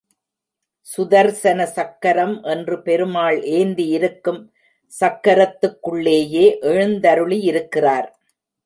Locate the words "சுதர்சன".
0.87-1.67